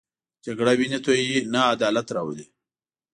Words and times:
جګړه 0.45 0.71
وینې 0.79 0.99
تویوي، 1.05 1.39
نه 1.53 1.59
عدالت 1.73 2.07
راولي 2.15 2.45